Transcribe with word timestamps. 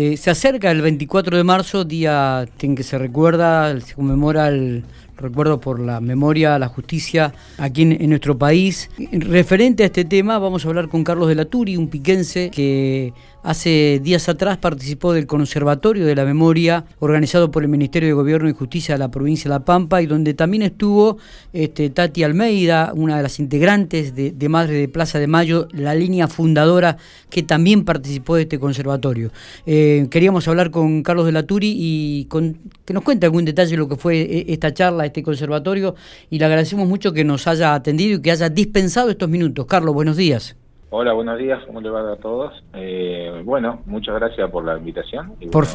Eh, 0.00 0.16
se 0.16 0.30
acerca 0.30 0.70
el 0.70 0.80
24 0.80 1.36
de 1.38 1.42
marzo, 1.42 1.84
día 1.84 2.46
en 2.60 2.76
que 2.76 2.84
se 2.84 2.98
recuerda, 2.98 3.80
se 3.80 3.96
conmemora 3.96 4.46
el 4.46 4.84
recuerdo 5.18 5.60
por 5.60 5.80
la 5.80 6.00
memoria, 6.00 6.58
la 6.58 6.68
justicia 6.68 7.34
aquí 7.58 7.82
en, 7.82 8.08
nuestro 8.08 8.38
país. 8.38 8.90
Referente 9.12 9.82
a 9.82 9.86
este 9.86 10.04
tema, 10.04 10.38
vamos 10.38 10.64
a 10.64 10.68
hablar 10.68 10.88
con 10.88 11.04
Carlos 11.04 11.28
de 11.28 11.34
la 11.34 11.44
Turi, 11.44 11.76
un 11.76 11.88
piquense 11.88 12.50
que 12.50 13.12
hace 13.42 14.00
días 14.02 14.28
atrás 14.28 14.58
participó 14.58 15.12
del 15.12 15.26
Conservatorio 15.26 16.04
de 16.04 16.14
la 16.14 16.24
Memoria 16.24 16.84
organizado 16.98 17.50
por 17.50 17.62
el 17.62 17.68
Ministerio 17.68 18.08
de 18.08 18.12
Gobierno 18.12 18.48
y 18.48 18.52
Justicia 18.52 18.94
de 18.94 18.98
la 18.98 19.10
provincia 19.10 19.44
de 19.44 19.50
La 19.50 19.64
Pampa 19.64 20.02
y 20.02 20.06
donde 20.06 20.34
también 20.34 20.62
estuvo 20.62 21.18
este, 21.52 21.90
Tati 21.90 22.22
Almeida, 22.22 22.92
una 22.94 23.16
de 23.16 23.22
las 23.22 23.38
integrantes 23.38 24.14
de, 24.14 24.48
Madre 24.48 24.74
de 24.74 24.88
Plaza 24.88 25.18
de 25.18 25.26
Mayo, 25.26 25.68
la 25.72 25.94
línea 25.94 26.26
fundadora 26.26 26.96
que 27.28 27.42
también 27.42 27.84
participó 27.84 28.36
de 28.36 28.42
este 28.42 28.58
conservatorio. 28.58 29.30
Eh, 29.66 30.06
queríamos 30.10 30.48
hablar 30.48 30.70
con 30.70 31.02
Carlos 31.02 31.26
de 31.26 31.32
la 31.32 31.42
Turi 31.42 31.74
y 31.76 32.24
con, 32.26 32.58
que 32.84 32.94
nos 32.94 33.02
cuente 33.02 33.26
algún 33.26 33.44
detalle 33.44 33.72
de 33.72 33.76
lo 33.76 33.88
que 33.88 33.96
fue 33.96 34.20
eh, 34.20 34.46
esta 34.48 34.72
charla 34.72 35.06
este 35.08 35.22
conservatorio 35.22 35.94
y 36.30 36.38
le 36.38 36.44
agradecemos 36.44 36.88
mucho 36.88 37.12
que 37.12 37.24
nos 37.24 37.46
haya 37.46 37.74
atendido 37.74 38.18
y 38.18 38.22
que 38.22 38.30
haya 38.30 38.48
dispensado 38.48 39.10
estos 39.10 39.28
minutos. 39.28 39.66
Carlos, 39.66 39.94
buenos 39.94 40.16
días. 40.16 40.57
Hola, 40.90 41.12
buenos 41.12 41.38
días, 41.38 41.62
¿cómo 41.66 41.82
le 41.82 41.90
va 41.90 42.12
a 42.12 42.16
todos? 42.16 42.64
Eh, 42.72 43.42
bueno, 43.44 43.82
muchas 43.84 44.14
gracias 44.14 44.50
por 44.50 44.64
la 44.64 44.78
invitación. 44.78 45.34
por, 45.52 45.66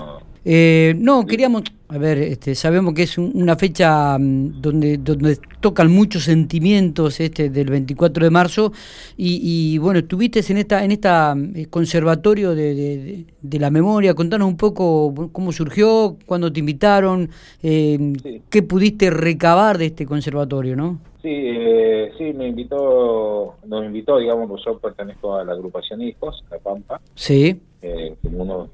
eh, 0.43 0.95
no, 0.97 1.23
queríamos, 1.27 1.61
a 1.87 1.99
ver, 1.99 2.17
este, 2.17 2.55
sabemos 2.55 2.95
que 2.95 3.03
es 3.03 3.19
una 3.19 3.55
fecha 3.55 4.17
mm, 4.17 4.59
donde, 4.59 4.97
donde 4.97 5.37
tocan 5.59 5.91
muchos 5.91 6.23
sentimientos 6.23 7.19
este 7.19 7.51
del 7.51 7.69
24 7.69 8.23
de 8.23 8.31
marzo 8.31 8.73
y, 9.15 9.77
bueno, 9.77 9.99
estuviste 9.99 10.41
en 10.49 10.57
esta 10.57 10.83
en 10.83 10.91
esta 10.91 11.35
mm, 11.35 11.65
conservatorio 11.69 12.55
de, 12.55 13.25
de, 13.39 13.59
la 13.59 13.69
memoria, 13.69 14.15
contanos 14.15 14.47
un 14.47 14.57
poco 14.57 15.29
cómo 15.31 15.51
surgió, 15.51 16.17
cuándo 16.25 16.51
te 16.51 16.59
invitaron, 16.59 17.29
eh, 17.61 18.13
qué 18.49 18.63
pudiste 18.63 19.11
recabar 19.11 19.77
de 19.77 19.85
este 19.85 20.07
conservatorio, 20.07 20.75
¿no? 20.75 21.12
Sí, 21.23 21.29
eh, 21.31 22.11
sí, 22.17 22.33
me 22.33 22.49
invitó, 22.49 23.55
nos 23.65 23.85
invitó, 23.85 24.17
digamos, 24.17 24.49
pues 24.49 24.61
yo 24.65 24.77
pertenezco 24.77 25.37
a 25.37 25.45
la 25.45 25.53
agrupación 25.53 26.01
Hijos, 26.01 26.43
la 26.51 26.59
Pampa. 26.59 26.99
Sí. 27.15 27.61
Eh, 27.81 28.17
como 28.21 28.43
uno 28.43 28.69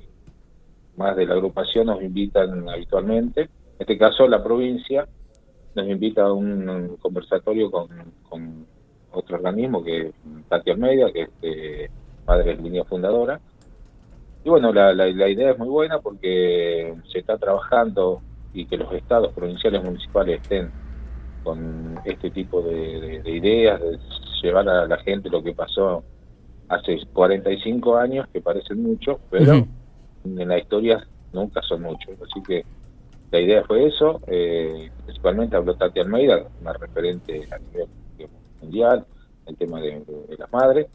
más 0.97 1.16
de 1.16 1.27
la 1.27 1.36
agrupación 1.36 1.86
nos 1.86 2.02
invitan 2.02 2.67
habitualmente. 2.67 3.42
En 3.42 3.50
este 3.77 4.00
caso, 4.00 4.27
la 4.27 4.44
provincia 4.44 5.08
nos 5.75 5.88
invita 5.88 6.23
a 6.23 6.33
un, 6.33 6.97
conversatorio 7.00 7.70
con, 7.70 8.66
otro 9.11 9.36
organismo 9.36 9.83
que 9.83 10.08
es 10.08 10.14
Tati 10.50 10.72
Almeida, 10.72 11.11
que 11.11 11.22
es 11.22 11.42
de 11.42 11.92
Padre 12.25 12.55
Línea 12.55 12.83
Fundadora. 12.83 13.39
Y 14.44 14.50
bueno, 14.50 14.73
la, 14.73 14.92
la, 14.92 15.05
la 15.05 15.30
idea 15.30 15.52
es 15.52 15.58
muy 15.59 15.70
buena 15.70 16.00
porque 16.00 16.95
se 17.11 17.20
está 17.20 17.38
trabajando 17.38 18.23
y 18.55 18.66
que 18.66 18.77
los 18.77 18.92
estados 18.92 19.33
provinciales 19.33 19.83
municipales 19.83 20.42
estén 20.42 20.72
con 21.44 22.00
este 22.06 22.30
tipo 22.32 22.62
de, 22.62 23.22
ideas, 23.26 23.80
de 23.82 24.00
llevar 24.42 24.68
a 24.70 24.88
la 24.88 24.98
gente 24.98 25.30
lo 25.30 25.44
que 25.44 25.54
pasó 25.54 26.04
hace 26.68 27.00
45 27.14 27.98
años, 27.98 28.28
que 28.32 28.42
parecen 28.42 28.84
muchos, 28.84 29.18
pero 29.30 29.66
en 30.23 30.48
la 30.48 30.60
historia 30.60 31.06
nunca 31.34 31.62
son 31.62 31.82
muchos. 31.82 32.16
Así 32.22 32.42
que 32.44 32.64
la 33.32 33.40
idea 33.40 33.64
fue 33.64 33.88
eso, 33.88 34.22
eh, 34.28 34.90
principalmente 35.06 35.56
habló 35.56 35.76
Tati 35.76 36.00
Almeida, 36.00 36.48
una 36.62 36.73
referente 36.73 37.48
a 37.52 37.60
nivel 37.60 37.88
mundial, 38.62 39.06
el 39.45 39.56
tema 39.56 39.80
de, 39.82 40.04
las 40.38 40.52
madres. 40.52 40.88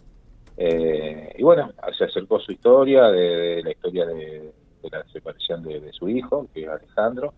Eh, 0.56 1.34
y 1.36 1.42
bueno, 1.42 1.72
se 1.96 2.04
acercó 2.04 2.38
su 2.40 2.52
historia, 2.52 3.04
de, 3.08 3.62
la 3.62 3.70
historia 3.70 4.06
de, 4.06 4.52
la 4.90 5.04
separación 5.12 5.62
de, 5.62 5.92
su 5.92 6.08
hijo, 6.08 6.48
que 6.52 6.62
es 6.62 6.68
Alejandro, 6.68 7.34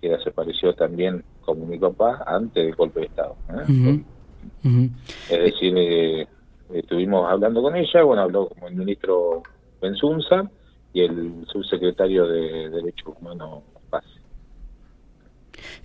que 0.00 0.10
desapareció 0.10 0.74
también 0.74 1.24
como 1.46 1.64
mi 1.64 1.78
papá 1.78 2.24
antes 2.26 2.66
del 2.66 2.74
golpe 2.74 3.00
de 3.00 3.06
Estado. 3.06 3.36
¿eh? 3.50 4.00
Es 5.30 5.52
decir, 5.52 5.74
eh, 5.76 6.26
estuvimos 6.74 7.30
hablando 7.30 7.62
con 7.62 7.76
ella, 7.76 8.02
bueno, 8.02 8.22
habló 8.22 8.48
como 8.48 8.68
el 8.68 8.74
ministro 8.74 9.42
Benzunza 9.80 10.50
y 10.92 11.02
el 11.02 11.46
subsecretario 11.50 12.26
de 12.26 12.68
Derechos 12.70 13.14
Humanos 13.20 13.62
Paz. 13.88 14.04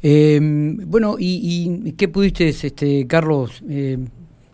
Eh, 0.01 0.39
bueno, 0.41 1.15
y, 1.19 1.93
qué 1.93 2.07
pudiste, 2.07 2.49
este, 2.49 3.05
Carlos, 3.07 3.63
eh, 3.69 3.97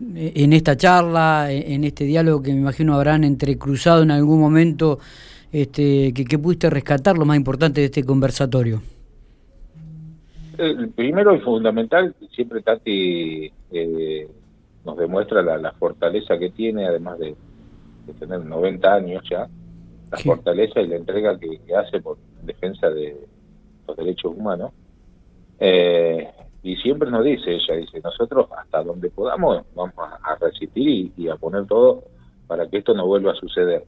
en 0.00 0.52
esta 0.52 0.76
charla, 0.76 1.50
en 1.50 1.84
este 1.84 2.04
diálogo 2.04 2.42
que 2.42 2.52
me 2.52 2.60
imagino 2.60 2.94
habrán 2.94 3.24
entrecruzado 3.24 4.02
en 4.02 4.10
algún 4.10 4.40
momento, 4.40 4.98
este, 5.50 6.12
que, 6.12 6.24
que 6.24 6.38
pudiste 6.38 6.68
rescatar 6.68 7.16
lo 7.16 7.24
más 7.24 7.36
importante 7.36 7.80
de 7.80 7.86
este 7.86 8.04
conversatorio? 8.04 8.82
El 10.58 10.90
primero 10.90 11.36
y 11.36 11.38
fundamental, 11.38 12.16
siempre 12.32 12.62
Tati 12.62 13.48
eh, 13.70 14.28
nos 14.84 14.98
demuestra 14.98 15.40
la, 15.40 15.72
fortaleza 15.72 16.36
que 16.36 16.50
tiene, 16.50 16.84
además 16.84 17.20
de, 17.20 17.36
tener 18.18 18.44
90 18.44 18.92
años 18.92 19.22
ya, 19.30 19.48
la 20.10 20.18
fortaleza 20.18 20.80
y 20.80 20.88
la 20.88 20.96
entrega 20.96 21.38
que, 21.38 21.60
hace 21.76 22.00
por 22.00 22.18
defensa 22.42 22.90
de 22.90 23.16
los 23.86 23.96
derechos 23.96 24.32
humanos. 24.36 24.72
Eh, 25.60 26.28
y 26.64 26.74
siempre 26.78 27.08
nos 27.08 27.24
dice, 27.24 27.54
ella 27.54 27.76
dice, 27.76 28.00
nosotros 28.02 28.48
hasta 28.58 28.82
donde 28.82 29.10
podamos 29.10 29.64
vamos 29.76 29.94
a, 29.96 30.34
resistir 30.40 31.12
y, 31.16 31.28
a 31.28 31.36
poner 31.36 31.66
todo 31.66 32.02
para 32.48 32.68
que 32.68 32.78
esto 32.78 32.94
no 32.94 33.06
vuelva 33.06 33.30
a 33.30 33.36
suceder. 33.36 33.84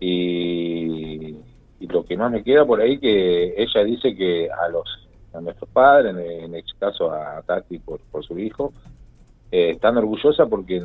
Y, 0.00 1.36
y 1.80 1.86
lo 1.86 2.02
que 2.06 2.16
más 2.16 2.32
me 2.32 2.42
queda 2.42 2.64
por 2.64 2.80
ahí 2.80 2.98
que 2.98 3.62
ella 3.62 3.84
dice 3.84 4.16
que 4.16 4.48
a 4.50 4.68
los 4.70 5.07
a 5.32 5.40
nuestros 5.40 5.68
padres, 5.70 6.16
en, 6.16 6.54
este 6.54 6.72
caso 6.78 7.12
a 7.12 7.42
Tati 7.42 7.78
por, 7.78 8.00
por 8.10 8.24
su 8.24 8.38
hijo, 8.38 8.72
eh, 9.50 9.70
están 9.70 9.96
orgullosa 9.96 10.46
porque 10.46 10.82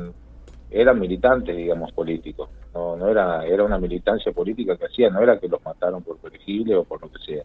eran 0.70 0.98
militantes, 0.98 1.56
digamos, 1.56 1.92
políticos. 1.92 2.48
No, 2.74 2.96
no 2.96 3.08
era, 3.08 3.46
era 3.46 3.62
una 3.62 3.78
militancia 3.78 4.32
política 4.32 4.76
que 4.76 4.86
hacían, 4.86 5.12
no 5.12 5.22
era 5.22 5.38
que 5.38 5.48
los 5.48 5.64
mataron 5.64 6.02
por 6.02 6.18
perejil 6.18 6.74
o 6.74 6.84
por 6.84 7.00
lo 7.00 7.10
que 7.10 7.18
sea. 7.24 7.44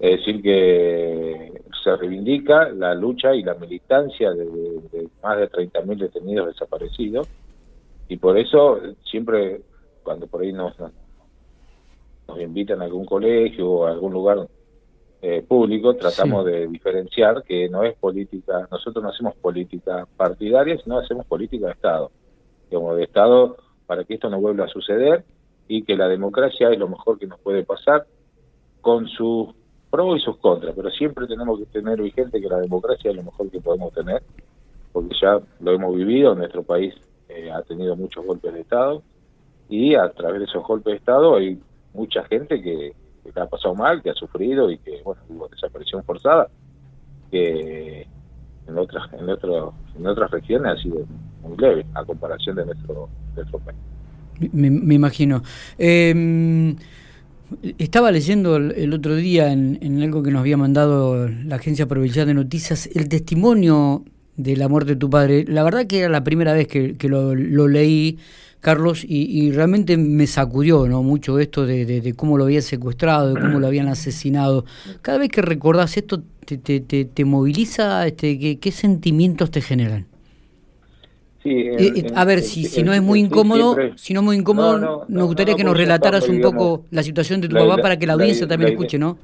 Es 0.00 0.18
decir, 0.18 0.42
que 0.42 1.62
se 1.82 1.96
reivindica 1.96 2.68
la 2.70 2.94
lucha 2.94 3.34
y 3.34 3.42
la 3.42 3.54
militancia 3.54 4.32
de, 4.32 5.08
más 5.22 5.38
de 5.38 5.50
30.000 5.50 5.98
detenidos 5.98 6.48
desaparecidos 6.48 7.28
y 8.08 8.16
por 8.16 8.36
eso 8.36 8.80
siempre 9.08 9.60
cuando 10.02 10.26
por 10.26 10.42
ahí 10.42 10.52
nos, 10.52 10.74
nos 10.78 12.40
invitan 12.40 12.82
a 12.82 12.84
algún 12.84 13.04
colegio 13.04 13.70
o 13.70 13.86
a 13.86 13.92
algún 13.92 14.12
lugar 14.12 14.48
eh, 15.22 15.44
público 15.46 15.94
tratamos 15.96 16.46
de 16.46 16.66
diferenciar 16.66 17.42
que 17.42 17.68
no 17.68 17.84
es 17.84 17.94
política, 17.96 18.66
nosotros 18.70 19.02
no 19.02 19.10
hacemos 19.10 19.34
política 19.36 20.06
partidaria, 20.16 20.78
sino 20.82 20.98
hacemos 20.98 21.26
política 21.26 21.66
de 21.66 21.72
Estado, 21.72 22.10
como 22.70 22.94
de 22.94 23.04
Estado 23.04 23.56
para 23.86 24.04
que 24.04 24.14
esto 24.14 24.30
no 24.30 24.40
vuelva 24.40 24.64
a 24.64 24.68
suceder 24.68 25.24
y 25.68 25.82
que 25.82 25.96
la 25.96 26.08
democracia 26.08 26.70
es 26.70 26.78
lo 26.78 26.88
mejor 26.88 27.18
que 27.18 27.26
nos 27.26 27.38
puede 27.40 27.64
pasar 27.64 28.06
con 28.80 29.08
sus 29.08 29.48
pros 29.90 30.18
y 30.18 30.24
sus 30.24 30.38
contras, 30.38 30.74
pero 30.74 30.90
siempre 30.90 31.26
tenemos 31.26 31.58
que 31.58 31.66
tener 31.66 32.00
vigente 32.00 32.40
que 32.40 32.48
la 32.48 32.58
democracia 32.58 33.10
es 33.10 33.16
lo 33.16 33.24
mejor 33.24 33.50
que 33.50 33.60
podemos 33.60 33.92
tener, 33.92 34.22
porque 34.92 35.14
ya 35.20 35.40
lo 35.60 35.72
hemos 35.72 35.94
vivido, 35.96 36.34
nuestro 36.34 36.62
país 36.62 36.94
eh, 37.28 37.50
ha 37.50 37.60
tenido 37.62 37.94
muchos 37.94 38.24
golpes 38.24 38.54
de 38.54 38.60
Estado 38.60 39.02
y 39.68 39.94
a 39.96 40.08
través 40.12 40.40
de 40.40 40.46
esos 40.46 40.64
golpes 40.66 40.92
de 40.92 40.96
Estado 40.98 41.36
hay 41.36 41.60
mucha 41.92 42.24
gente 42.24 42.62
que, 42.62 42.94
que 43.22 43.40
ha 43.40 43.46
pasado 43.46 43.74
mal, 43.74 44.02
que 44.02 44.10
ha 44.10 44.14
sufrido 44.14 44.70
y 44.70 44.78
que, 44.78 45.00
bueno, 45.04 45.20
hubo 45.28 45.48
desaparición 45.48 46.02
forzada, 46.04 46.48
que 47.30 48.06
en 48.66 48.78
otras, 48.78 49.12
en, 49.12 49.28
otro, 49.28 49.74
en 49.96 50.06
otras 50.06 50.30
regiones 50.30 50.72
ha 50.72 50.82
sido 50.82 51.06
muy 51.42 51.56
leve 51.58 51.86
a 51.94 52.04
comparación 52.04 52.56
de 52.56 52.66
nuestro, 52.66 53.08
nuestro 53.34 53.58
país. 53.60 53.78
Me, 54.52 54.94
imagino. 54.94 55.42
Em, 55.76 56.76
estaba 57.78 58.10
leyendo 58.10 58.56
el, 58.56 58.92
otro 58.94 59.16
día 59.16 59.52
en, 59.52 60.02
algo 60.02 60.22
que 60.22 60.30
nos 60.30 60.40
había 60.40 60.56
mandado 60.56 61.28
la 61.28 61.56
Agencia 61.56 61.86
Provincial 61.86 62.26
de 62.26 62.34
Noticias 62.34 62.88
el 62.94 63.08
testimonio 63.08 64.04
de 64.36 64.56
la 64.56 64.68
muerte 64.68 64.92
de 64.92 64.96
tu 64.96 65.10
padre. 65.10 65.44
La 65.46 65.62
verdad 65.62 65.86
que 65.86 66.00
era 66.00 66.08
la 66.08 66.24
primera 66.24 66.54
vez 66.54 66.68
que, 66.68 66.96
lo 67.08 67.68
leí 67.68 68.18
Carlos, 68.60 69.04
y, 69.08 69.50
realmente 69.52 69.96
me 69.96 70.26
sacudió 70.26 70.86
¿no? 70.86 71.02
mucho 71.02 71.38
esto 71.38 71.64
de, 71.64 72.14
cómo 72.14 72.36
lo 72.36 72.44
habían 72.44 72.62
secuestrado, 72.62 73.34
de 73.34 73.40
cómo 73.40 73.58
lo 73.58 73.66
habían 73.66 73.88
asesinado. 73.88 74.66
Cada 75.00 75.18
vez 75.18 75.30
que 75.30 75.40
recordás 75.40 75.96
esto, 75.96 76.22
¿te, 76.44 76.58
te, 76.58 76.80
te, 76.80 77.24
moviliza? 77.24 78.06
Este, 78.06 78.58
¿qué, 78.58 78.70
sentimientos 78.70 79.50
te 79.50 79.62
generan? 79.62 80.06
Sí, 81.42 81.48
eh, 81.50 81.92
eh, 81.96 82.06
a 82.14 82.26
ver, 82.26 82.42
si, 82.42 82.64
si 82.64 82.82
no 82.82 82.92
es 82.92 83.00
muy 83.00 83.20
incómodo, 83.20 83.74
si 83.96 84.12
no 84.12 84.20
es 84.20 84.26
muy 84.26 84.36
incómodo, 84.36 85.06
nos 85.08 85.26
gustaría 85.26 85.54
que 85.54 85.64
nos 85.64 85.74
relataras 85.76 86.28
un 86.28 86.42
poco 86.42 86.84
la 86.90 87.02
situación 87.02 87.40
de 87.40 87.48
tu 87.48 87.56
papá 87.56 87.78
para 87.78 87.98
que 87.98 88.06
la 88.06 88.12
audiencia 88.12 88.46
también 88.46 88.72
escuche, 88.72 88.98
¿no? 88.98 89.16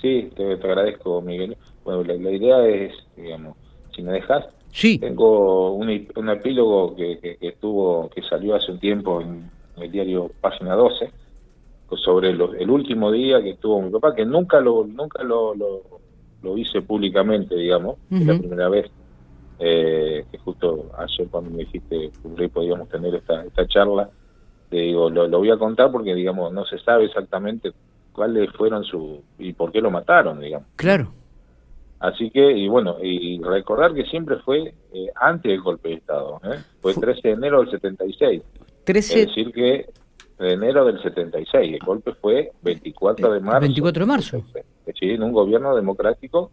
Sí, 0.00 0.30
te, 0.36 0.52
agradezco, 0.52 1.20
Miguel. 1.22 1.56
Bueno, 1.84 2.04
la 2.04 2.30
idea 2.30 2.66
es, 2.68 2.92
digamos, 3.16 3.56
si 3.96 4.02
me 4.02 4.12
dejas, 4.12 4.44
Sí. 4.74 4.98
Tengo 4.98 5.70
un, 5.74 5.88
epílogo 5.88 6.96
que, 6.96 7.20
que, 7.20 7.38
estuvo, 7.40 8.10
que 8.10 8.22
salió 8.22 8.56
hace 8.56 8.72
un 8.72 8.80
tiempo 8.80 9.20
en, 9.20 9.48
el 9.76 9.90
diario 9.90 10.32
Página 10.40 10.74
12, 10.74 11.10
sobre 11.96 12.30
el 12.30 12.70
último 12.70 13.12
día 13.12 13.40
que 13.40 13.54
tuvo 13.54 13.80
mi 13.80 13.90
papá, 13.90 14.16
que 14.16 14.24
nunca 14.26 14.58
lo 14.58 14.84
nunca 14.84 15.22
lo, 15.22 15.54
lo, 15.54 16.58
hice 16.58 16.82
públicamente, 16.82 17.54
digamos, 17.54 17.98
la 18.10 18.36
primera 18.36 18.68
vez, 18.68 18.90
eh, 19.60 20.24
que 20.30 20.38
justo 20.38 20.90
ayer 20.98 21.28
cuando 21.30 21.50
me 21.50 21.58
dijiste 21.58 22.10
que 22.36 22.48
podíamos 22.48 22.88
tener 22.88 23.14
esta, 23.14 23.44
esta 23.44 23.68
charla, 23.68 24.10
te 24.70 24.76
digo, 24.78 25.08
lo, 25.08 25.28
lo 25.28 25.38
voy 25.38 25.50
a 25.52 25.56
contar 25.56 25.92
porque, 25.92 26.16
digamos, 26.16 26.52
no 26.52 26.64
se 26.64 26.78
sabe 26.80 27.04
exactamente 27.04 27.72
cuáles 28.12 28.50
fueron 28.52 28.82
su 28.82 29.22
y 29.38 29.52
por 29.52 29.70
qué 29.70 29.80
lo 29.80 29.92
mataron, 29.92 30.40
digamos. 30.40 30.66
Claro. 30.74 31.12
Así 32.00 32.30
que, 32.30 32.52
y 32.52 32.68
bueno, 32.68 32.96
y 33.02 33.40
recordar 33.42 33.94
que 33.94 34.04
siempre 34.04 34.36
fue 34.38 34.74
eh, 34.92 35.06
antes 35.14 35.50
del 35.50 35.62
golpe 35.62 35.90
de 35.90 35.94
Estado, 35.96 36.40
¿eh? 36.44 36.58
fue 36.80 36.92
el 36.92 37.00
13 37.00 37.28
de 37.28 37.34
enero 37.34 37.60
del 37.60 37.70
76. 37.70 38.42
13... 38.84 39.20
Es 39.20 39.26
decir, 39.28 39.52
que 39.52 39.86
de 40.38 40.52
enero 40.52 40.84
del 40.84 41.00
76, 41.00 41.74
el 41.74 41.78
golpe 41.86 42.12
fue 42.14 42.52
24 42.62 43.32
de 43.32 43.40
marzo. 43.40 43.60
24 43.60 44.00
de 44.00 44.06
marzo. 44.06 44.42
Sí, 44.98 45.10
en 45.10 45.22
un 45.22 45.32
gobierno 45.32 45.74
democrático, 45.74 46.50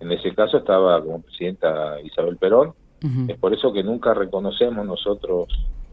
en 0.00 0.12
ese 0.12 0.34
caso 0.34 0.58
estaba 0.58 1.00
como 1.00 1.22
presidenta 1.22 2.00
Isabel 2.02 2.36
Perón, 2.36 2.74
es 3.28 3.36
por 3.38 3.52
eso 3.52 3.70
que 3.70 3.82
nunca 3.82 4.14
reconocemos 4.14 4.86
nosotros 4.86 5.48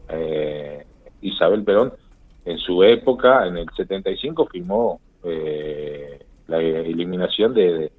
eh, 0.08 0.86
Isabel 1.20 1.62
Perón, 1.62 1.92
en 2.46 2.58
su 2.58 2.82
época, 2.82 3.46
en 3.46 3.58
el 3.58 3.66
75, 3.76 4.46
firmó 4.46 4.98
eh, 5.22 6.24
la 6.48 6.58
eliminación 6.58 7.52
de 7.52 7.62
de, 7.72 7.92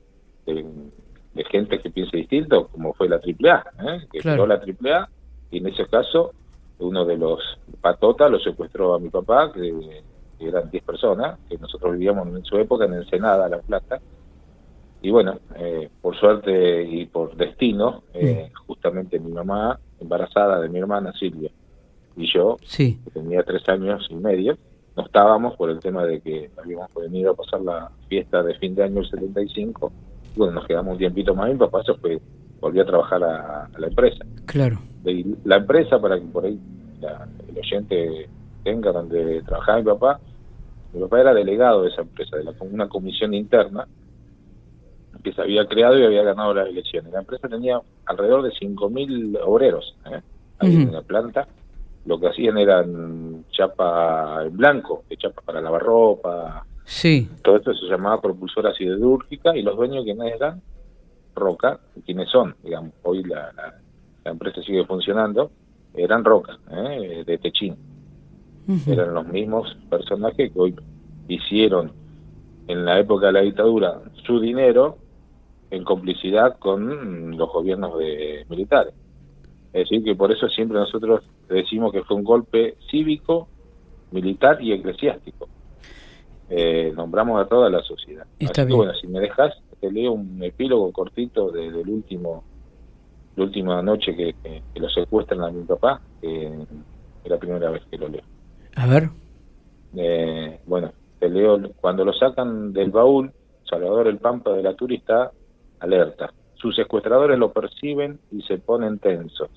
gente 1.54 1.80
que 1.80 1.90
piense 1.90 2.18
distinto, 2.18 2.68
como 2.68 2.94
fue 2.94 3.07
la 3.07 3.18
AAA, 3.18 3.63
¿eh? 3.88 4.07
que 4.12 4.19
claro. 4.19 4.48
la 4.48 4.56
AAA, 4.56 5.10
y 5.51 5.57
en 5.60 5.68
ese 5.68 5.86
caso 5.86 6.31
uno 6.80 7.06
de 7.06 7.18
los 7.18 7.40
patotas 7.80 8.31
lo 8.31 8.40
secuestró 8.40 8.95
a 8.95 9.00
mi 9.00 9.10
papá, 9.10 9.51
que, 9.54 10.01
eran 10.40 10.69
10 10.69 10.84
personas, 10.84 11.40
que 11.48 11.57
nosotros 11.57 11.94
vivíamos 11.94 12.28
en 12.28 12.44
su 12.44 12.57
época 12.57 12.84
en 12.86 12.95
Ensenada, 12.95 13.48
La 13.48 13.60
Plata, 13.60 14.01
y 15.01 15.10
bueno, 15.10 15.40
eh, 15.56 15.90
por 16.01 16.18
suerte 16.18 16.84
y 16.84 17.06
por 17.06 17.36
destino, 17.38 18.04
eh, 18.13 18.51
justamente 18.68 19.19
mi 19.19 19.31
mamá, 19.31 19.80
embarazada 20.01 20.60
de 20.60 20.68
mi 20.68 20.80
hermana 20.80 21.13
Silvia, 21.13 21.50
y 22.18 22.31
yo, 22.34 22.57
que 22.75 22.98
tenía 23.13 23.44
tres 23.44 23.68
años 23.69 24.06
y 24.10 24.16
medio, 24.16 24.57
no 24.98 25.06
estábamos 25.06 25.56
por 25.56 25.69
el 25.69 25.80
tema 25.80 26.04
de 26.04 26.19
que 26.19 26.51
habíamos 26.57 26.94
venido 26.94 27.31
a 27.31 27.36
pasar 27.36 27.62
la 27.62 27.92
fiesta 28.10 28.44
de 28.44 28.56
fin 28.56 28.75
de 28.75 28.84
año 28.84 29.01
del 29.01 29.10
75 29.10 29.94
bueno, 30.36 30.54
nos 30.54 30.68
quedamos 30.68 30.94
un 30.94 30.98
tiempito 30.98 31.36
más, 31.36 31.50
mi 31.50 31.58
papá 31.58 31.82
eso 31.82 31.96
fue, 31.96 32.20
volvió 32.60 32.84
a 32.84 32.86
trabajar 32.86 33.24
a, 33.24 33.70
la 33.78 33.88
empresa. 33.88 34.26
Claro. 34.46 34.80
la 35.46 35.58
empresa, 35.58 36.00
para 36.00 36.20
que 36.20 36.26
por 36.26 36.46
ahí 36.46 36.60
el 37.50 37.58
oyente 37.58 38.30
tenga 38.64 38.92
donde 38.92 39.42
trabajaba 39.44 39.78
mi 39.80 39.86
papá, 39.86 40.20
mi 40.94 41.02
papá 41.02 41.22
era 41.22 41.34
delegado 41.34 41.84
de 41.84 41.90
esa 41.90 42.02
empresa, 42.02 42.38
de 42.38 42.44
la, 42.44 42.54
una 42.62 42.88
comisión 42.88 43.34
interna 43.34 43.88
que 45.24 45.32
se 45.32 45.42
había 45.42 45.66
creado 45.68 45.98
y 45.98 46.06
había 46.06 46.24
ganado 46.24 46.54
las 46.54 46.68
elecciones. 46.68 47.14
La 47.14 47.20
empresa 47.20 47.48
tenía 47.48 47.80
alrededor 48.06 48.44
de 48.44 48.50
5.000 48.50 49.40
obreros 49.44 49.96
¿eh? 50.06 50.22
ahí 50.60 50.76
en 50.76 50.92
la 50.92 51.02
planta. 51.02 51.48
Lo 52.06 52.20
que 52.20 52.28
hacían 52.28 52.58
eran 52.58 53.46
chapa 53.52 54.44
en 54.44 54.58
blanco, 54.58 55.04
de 55.10 55.16
chapa 55.16 55.42
para 55.42 55.62
lavar 55.62 55.82
ropa, 55.82 56.66
Sí. 56.86 57.30
Todo 57.44 57.58
esto 57.58 57.74
se 57.74 57.86
llamaba 57.86 58.22
propulsora 58.22 58.74
siderúrgica 58.74 59.56
y 59.56 59.62
los 59.62 59.76
dueños 59.76 60.04
quienes 60.04 60.36
eran 60.36 60.62
Roca, 61.36 61.80
quienes 62.06 62.30
son, 62.30 62.56
digamos, 62.64 62.94
hoy 63.04 63.24
la, 63.24 63.52
la, 63.54 64.32
empresa 64.32 64.62
sigue 64.62 64.86
funcionando, 64.86 65.52
eran 65.94 66.24
Roca, 66.24 66.58
¿eh? 66.72 67.24
de 67.26 67.38
Techín. 67.38 67.76
Eran 68.88 69.14
los 69.14 69.28
mismos 69.28 69.76
personajes 69.90 70.52
que 70.52 70.60
hoy 70.60 70.76
hicieron 71.28 71.92
en 72.68 72.86
la 72.86 73.00
época 73.00 73.28
de 73.28 73.34
la 73.34 73.42
dictadura 73.42 74.00
su 74.26 74.40
dinero 74.40 74.98
en 75.70 75.84
complicidad 75.84 76.58
con 76.60 77.38
los 77.38 77.52
gobiernos 77.52 77.98
de 77.98 78.46
militares. 78.48 78.94
Es 79.74 79.90
decir, 79.90 80.04
que 80.04 80.16
por 80.16 80.32
eso 80.32 80.48
siempre 80.48 80.78
nosotros 80.78 81.26
decimos 81.50 81.92
que 81.92 82.04
fue 82.04 82.16
un 82.16 82.24
golpe 82.24 82.78
cívico, 82.90 83.50
militar 84.12 84.62
y 84.62 84.72
eclesiástico 84.72 85.50
eh, 86.56 86.94
nombramos 86.96 87.44
a 87.44 87.50
toda 87.50 87.68
la 87.68 87.82
sociedad. 87.82 88.28
Está 88.38 88.64
bien. 88.64 88.78
bueno, 88.78 88.94
si 88.94 89.08
me 89.08 89.20
dejas, 89.20 89.56
te 89.80 89.92
leo 89.92 90.12
un 90.12 90.44
epílogo 90.44 90.92
cortito 90.92 91.50
del 91.50 91.90
último, 91.90 92.44
la 93.36 93.46
última 93.46 93.82
noche 93.82 94.16
que, 94.16 94.36
lo 94.76 94.88
secuestran 94.90 95.42
a 95.42 95.50
mi 95.50 95.64
papá, 95.64 96.00
que 96.22 96.46
es 96.46 97.30
la 97.30 97.38
primera 97.38 97.72
vez 97.72 97.82
que 97.90 97.98
lo 97.98 98.08
leo. 98.08 98.22
A 98.76 98.86
ver. 98.86 99.10
Eh, 99.96 100.60
bueno, 100.68 100.92
te 101.18 101.28
leo, 101.28 101.60
cuando 101.82 102.06
lo 102.06 102.14
sacan 102.14 102.72
del 102.72 102.92
baúl, 102.92 103.32
Salvador 103.68 104.08
el 104.08 104.20
Pampa 104.20 104.52
de 104.52 104.62
la 104.62 104.76
turista 104.76 105.32
alerta. 105.80 106.32
Sus 106.54 106.76
secuestradores 106.76 107.40
lo 107.40 107.52
perciben 107.52 108.20
y 108.32 108.44
se 108.44 108.60
ponen 108.60 109.00
tensos. 109.00 109.50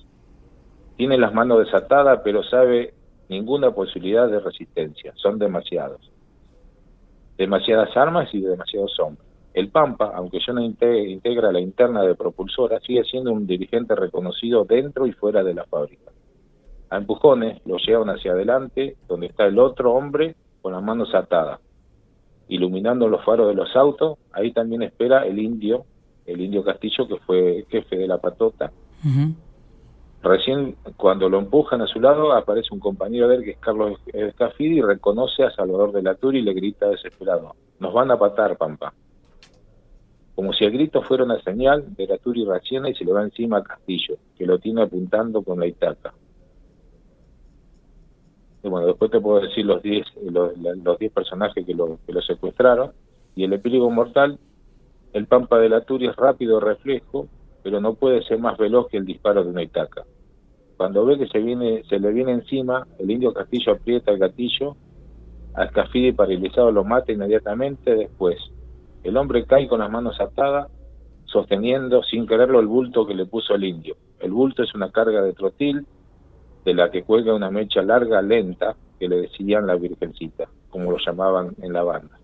Tiene 0.95 1.19
las 1.19 1.31
manos 1.31 1.59
desatadas, 1.59 2.21
pero 2.23 2.41
sabe 2.41 2.95
ninguna 3.29 3.69
posibilidad 3.69 4.27
de 4.27 4.39
resistencia. 4.39 5.13
Son 5.15 5.37
demasiados 5.37 6.01
demasiadas 7.37 7.95
armas 7.95 8.33
y 8.33 8.41
demasiados 8.41 8.99
hombres. 8.99 9.25
El 9.53 9.69
Pampa, 9.69 10.11
aunque 10.13 10.39
ya 10.45 10.53
no 10.53 10.61
integra 10.61 11.51
la 11.51 11.59
interna 11.59 12.03
de 12.03 12.15
propulsora, 12.15 12.79
sigue 12.79 13.03
siendo 13.05 13.31
un 13.31 13.47
dirigente 13.47 13.95
reconocido 13.95 14.65
dentro 14.65 15.07
y 15.07 15.13
fuera 15.13 15.43
de 15.43 15.53
la 15.53 15.65
fábrica. 15.65 16.11
A 16.89 16.97
empujones 16.97 17.59
lo 17.65 17.77
llevan 17.77 18.09
hacia 18.09 18.33
adelante, 18.33 18.95
donde 19.07 19.27
está 19.27 19.45
el 19.45 19.57
otro 19.57 19.93
hombre 19.93 20.35
con 20.61 20.73
las 20.73 20.83
manos 20.83 21.13
atadas, 21.15 21.59
iluminando 22.47 23.07
los 23.07 23.25
faros 23.25 23.47
de 23.47 23.55
los 23.55 23.75
autos. 23.75 24.19
Ahí 24.31 24.51
también 24.51 24.83
espera 24.83 25.25
el 25.25 25.39
indio, 25.39 25.85
el 26.25 26.39
indio 26.39 26.63
Castillo, 26.63 27.07
que 27.07 27.17
fue 27.17 27.65
jefe 27.69 27.97
de 27.97 28.07
la 28.07 28.19
patota, 28.19 28.71
Recién 30.23 30.75
cuando 30.97 31.29
lo 31.29 31.37
empujan 31.37 31.81
a 31.81 31.87
su 31.87 31.99
lado 31.99 32.33
aparece 32.33 32.73
un 32.73 32.79
compañero 32.79 33.27
de 33.27 33.35
él 33.35 33.43
que 33.43 33.51
es 33.51 33.59
Carlos 33.59 33.99
Escafidi 34.07 34.79
y 34.79 34.81
reconoce 34.81 35.43
a 35.43 35.51
Salvador 35.51 35.91
de 35.91 36.01
la 36.01 36.15
Tour 36.15 36.35
y 36.35 36.41
le 36.41 36.53
grita 36.53 36.87
desesperado, 36.89 37.55
nos 37.79 37.93
van 37.93 38.11
a 38.11 38.17
patar, 38.17 38.57
Pampa. 38.57 38.93
Como 40.35 40.53
si 40.53 40.65
el 40.65 40.71
grito 40.71 41.01
fuera 41.01 41.23
una 41.23 41.39
señal, 41.41 41.95
de 41.95 42.07
la 42.07 42.17
Tour 42.17 42.35
reacciona 42.47 42.89
y 42.89 42.95
se 42.95 43.05
le 43.05 43.13
va 43.13 43.23
encima 43.23 43.57
a 43.57 43.63
Castillo, 43.63 44.17
que 44.37 44.45
lo 44.45 44.59
tiene 44.59 44.81
apuntando 44.83 45.41
con 45.43 45.59
la 45.59 45.67
itaca. 45.67 46.13
Y 48.63 48.69
bueno, 48.69 48.87
después 48.87 49.11
te 49.11 49.19
puedo 49.19 49.41
decir 49.41 49.65
los 49.65 49.81
10 49.81 50.05
los, 50.31 50.57
los 50.57 50.99
diez 50.99 51.11
personajes 51.11 51.65
que 51.65 51.73
lo, 51.73 51.99
que 52.05 52.13
lo 52.13 52.21
secuestraron. 52.21 52.91
Y 53.35 53.43
el 53.43 53.53
epílogo 53.53 53.89
mortal, 53.89 54.39
el 55.13 55.27
Pampa 55.27 55.59
de 55.59 55.69
la 55.69 55.81
Tour 55.81 56.03
es 56.03 56.15
rápido 56.15 56.59
reflejo, 56.59 57.27
pero 57.67 57.81
no 57.81 57.95
puede 57.95 58.23
ser 58.23 58.39
más 58.39 58.57
veloz 58.57 58.87
que 58.87 58.95
el 58.95 59.03
disparo 59.03 59.43
de 59.43 59.49
una 59.49 59.61
itaca. 59.61 60.05
Cuando 60.77 61.05
ve 61.05 61.17
que 61.17 61.27
se 61.27 61.39
viene, 61.39 61.83
se 61.89 61.99
le 61.99 62.13
viene 62.13 62.31
encima, 62.31 62.87
el 62.97 63.11
indio 63.11 63.33
Castillo 63.33 63.73
aprieta 63.73 64.09
el 64.09 64.19
gatillo, 64.19 64.77
a 65.53 65.65
Escafidi 65.65 66.13
paralizado 66.13 66.71
lo 66.71 66.85
mata 66.85 67.11
inmediatamente 67.11 67.93
después. 67.93 68.37
El 69.03 69.17
hombre 69.17 69.43
cae 69.43 69.67
con 69.67 69.79
las 69.79 69.91
manos 69.91 70.17
atadas, 70.21 70.69
sosteniendo 71.25 72.03
sin 72.03 72.25
quererlo 72.25 72.61
el 72.61 72.67
bulto 72.67 73.05
que 73.05 73.13
le 73.13 73.25
puso 73.25 73.53
el 73.53 73.65
indio. 73.65 73.97
El 74.21 74.31
bulto 74.31 74.63
es 74.63 74.73
una 74.73 74.89
carga 74.89 75.21
de 75.21 75.33
trotil, 75.33 75.85
de 76.63 76.73
la 76.73 76.89
que 76.89 77.03
cuelga 77.03 77.35
una 77.35 77.51
mecha 77.51 77.81
larga, 77.81 78.21
lenta, 78.21 78.77
que 78.97 79.09
le 79.09 79.23
decían 79.23 79.67
la 79.67 79.75
virgencita, 79.75 80.47
como 80.69 80.89
lo 80.91 80.99
llamaban 81.05 81.53
en 81.61 81.73
la 81.73 81.83
banda. 81.83 82.17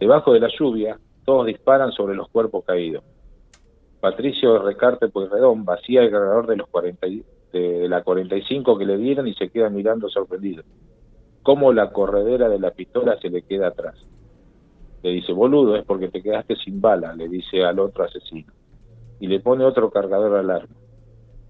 Debajo 0.00 0.32
de 0.32 0.40
la 0.40 0.48
lluvia, 0.58 0.98
todos 1.24 1.46
disparan 1.46 1.92
sobre 1.92 2.16
los 2.16 2.28
cuerpos 2.28 2.64
caídos. 2.64 3.04
Patricio 4.00 4.62
Recarte 4.62 5.08
Pueyrredón 5.08 5.64
vacía 5.64 6.02
el 6.02 6.10
cargador 6.10 6.46
de 6.46 6.56
los 6.56 6.68
40, 6.68 7.06
de 7.52 7.88
la 7.88 8.02
45 8.02 8.78
que 8.78 8.86
le 8.86 8.96
dieron 8.96 9.26
y 9.26 9.34
se 9.34 9.48
queda 9.50 9.70
mirando 9.70 10.08
sorprendido. 10.08 10.62
Cómo 11.42 11.72
la 11.72 11.90
corredera 11.90 12.48
de 12.48 12.60
la 12.60 12.70
pistola 12.70 13.18
se 13.20 13.30
le 13.30 13.42
queda 13.42 13.68
atrás. 13.68 13.96
Le 15.02 15.10
dice, 15.10 15.32
boludo, 15.32 15.76
es 15.76 15.84
porque 15.84 16.08
te 16.08 16.22
quedaste 16.22 16.56
sin 16.56 16.80
bala, 16.80 17.14
le 17.14 17.28
dice 17.28 17.64
al 17.64 17.78
otro 17.78 18.04
asesino. 18.04 18.52
Y 19.20 19.26
le 19.26 19.40
pone 19.40 19.64
otro 19.64 19.90
cargador 19.90 20.36
al 20.36 20.50
arma. 20.50 20.74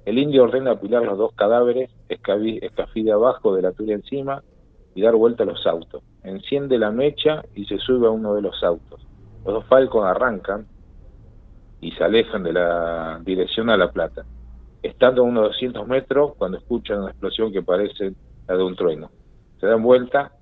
El 0.06 0.18
indio 0.18 0.44
ordena 0.44 0.70
apilar 0.70 1.04
los 1.04 1.18
dos 1.18 1.32
cadáveres, 1.34 1.90
escafide 2.08 3.12
abajo 3.12 3.54
de 3.54 3.62
la 3.62 3.72
tuya 3.72 3.94
encima 3.94 4.42
y 4.94 5.02
dar 5.02 5.14
vuelta 5.16 5.42
a 5.42 5.46
los 5.46 5.66
autos. 5.66 6.02
Enciende 6.22 6.78
la 6.78 6.90
mecha 6.90 7.44
y 7.54 7.66
se 7.66 7.76
sube 7.78 8.06
a 8.06 8.10
uno 8.10 8.34
de 8.34 8.42
los 8.42 8.62
autos. 8.62 9.06
Los 9.44 9.54
dos 9.54 9.64
falcos 9.66 10.04
arrancan, 10.06 10.66
y 11.80 11.92
se 11.92 12.04
alejan 12.04 12.42
de 12.42 12.52
la 12.52 13.20
dirección 13.24 13.70
a 13.70 13.76
La 13.76 13.90
Plata, 13.90 14.24
estando 14.82 15.22
a 15.22 15.24
unos 15.24 15.44
200 15.50 15.86
metros 15.86 16.32
cuando 16.36 16.58
escuchan 16.58 17.00
una 17.00 17.10
explosión 17.10 17.52
que 17.52 17.62
parece 17.62 18.12
la 18.46 18.56
de 18.56 18.62
un 18.62 18.76
trueno. 18.76 19.10
Se 19.60 19.66
dan 19.66 19.82
vuelta 19.82 20.32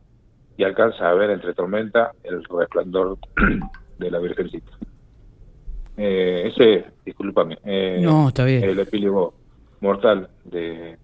y 0.57 0.65
alcanza 0.65 1.11
a 1.11 1.15
ver 1.15 1.31
entre 1.31 1.55
tormenta 1.55 2.13
el 2.25 2.43
resplandor 2.45 3.19
de 3.99 4.11
la 4.11 4.19
Virgencita. 4.19 4.73
Eh, 5.97 6.53
ese, 6.53 6.85
discúlpame, 7.05 7.59
eh, 7.65 8.07
está 8.29 8.45
bien. 8.45 8.65
el 8.65 8.79
epílogo 8.79 9.35
mortal 9.81 10.29
de, 10.45 10.97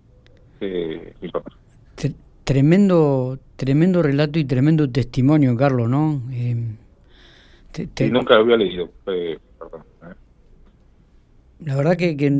mi 0.60 1.28
papá. 1.28 1.50
Tremendo, 2.44 3.38
tremendo 3.56 4.02
relato 4.02 4.38
y 4.38 4.44
tremendo 4.44 4.90
testimonio, 4.90 5.56
Carlos, 5.56 5.88
¿no? 5.88 6.20
Eh, 6.32 6.56
nunca 8.10 8.34
lo 8.34 8.40
había 8.40 8.56
leído, 8.56 8.90
eh, 9.06 9.38
perdón. 9.58 9.82
Eh. 11.62 11.68
La 11.68 11.76
verdad 11.76 11.96
que, 11.96 12.32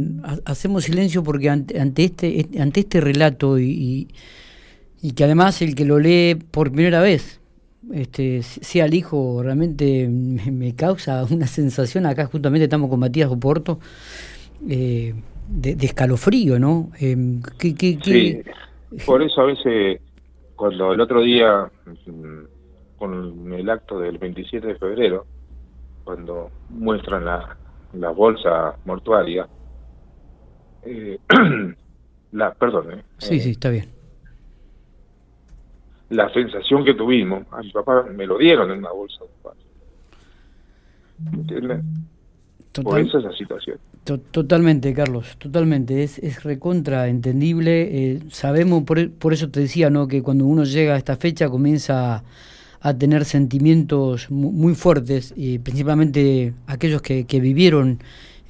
hacemos 0.45 0.85
silencio 0.85 1.23
porque 1.23 1.49
ante, 1.51 2.05
este 2.05 2.47
ante 2.61 2.81
este 2.81 3.01
relato 3.01 3.59
y, 3.59 4.09
y, 5.01 5.13
que 5.13 5.25
además 5.25 5.63
el 5.63 5.75
que 5.75 5.85
lo 5.85 5.99
lee 5.99 6.35
por 6.51 6.73
primera 6.73 7.01
vez, 7.01 7.41
este 7.93 8.43
sea 8.43 8.87
el 8.87 8.95
hijo, 8.95 9.43
realmente 9.43 10.09
me, 10.09 10.75
causa 10.75 11.25
una 11.31 11.47
sensación, 11.47 12.07
acá 12.07 12.27
justamente 12.27 12.65
estamos 12.65 12.89
con 12.89 13.01
Matías 13.01 13.31
Oporto, 13.31 13.81
de, 14.61 15.15
escalofrío, 15.81 16.59
¿no? 16.59 16.91
sí, 16.99 18.43
por 19.07 19.23
eso 19.23 19.41
a 19.41 19.47
veces 19.47 20.01
cuando 20.57 20.93
el 20.93 21.01
otro 21.01 21.23
día, 21.23 21.71
mm, 22.07 22.45
con 22.99 23.53
el 23.53 23.69
acto 23.69 23.99
del 23.99 24.19
27 24.19 24.65
de 24.65 24.75
febrero, 24.77 25.27
cuando 26.05 26.51
muestran 26.71 27.25
la, 27.25 27.57
la 27.95 28.11
bolsa 28.11 28.77
mortuaria, 28.85 29.47
eh, 30.85 31.19
la, 32.33 32.55
perdón, 32.55 32.93
eh, 32.93 33.03
sí, 33.19 33.41
sí, 33.41 33.51
está 33.51 33.71
bien. 33.71 33.87
La 36.11 36.33
sensación 36.33 36.85
que 36.85 36.95
tuvimos, 36.95 37.47
a 37.51 37.63
mi 37.63 37.71
papá 37.71 38.05
me 38.05 38.27
lo 38.27 38.37
dieron 38.39 38.71
en 38.71 38.79
una 38.79 38.93
bolsa. 38.93 39.25
¿Entiendes? 41.33 41.85
Por 42.83 42.99
eso 42.99 43.19
es 43.19 43.25
la 43.25 43.33
situación. 43.33 43.79
Totalmente, 44.05 44.93
Carlos, 44.95 45.37
totalmente. 45.39 46.03
Es, 46.03 46.19
es 46.19 46.43
recontra 46.43 47.09
entendible. 47.09 48.13
Eh, 48.13 48.21
sabemos, 48.31 48.83
por, 48.85 49.11
por, 49.13 49.33
eso 49.33 49.51
te 49.51 49.61
decía, 49.61 49.91
¿no? 49.91 50.09
que 50.09 50.23
cuando 50.23 50.47
uno 50.47 50.65
llega 50.65 50.95
a 50.95 50.97
esta 50.97 51.17
fecha 51.17 51.49
comienza 51.49 52.25
a, 52.83 52.95
tener 52.95 53.25
sentimientos 53.25 54.31
muy, 54.31 54.75
fuertes, 54.75 55.33
y 55.37 55.59
principalmente 55.59 56.55
aquellos 56.67 57.03
que, 57.03 57.25
que 57.27 57.41
vivieron, 57.41 58.01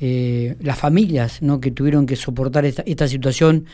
eh, 0.01 0.57
las 0.61 0.79
familias 0.79 1.43
¿no? 1.43 1.61
que 1.61 1.71
tuvieron 1.71 2.07
que 2.07 2.17
soportar 2.17 2.65
esta, 2.65 2.83
esta 2.83 3.07
situación. 3.07 3.67